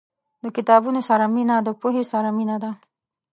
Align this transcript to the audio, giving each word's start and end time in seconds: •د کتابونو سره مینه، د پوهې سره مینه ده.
•د 0.43 0.45
کتابونو 0.55 0.99
سره 1.09 1.25
مینه، 1.35 1.55
د 1.67 1.69
پوهې 1.81 2.03
سره 2.11 2.29
مینه 2.37 2.57
ده. 2.63 2.71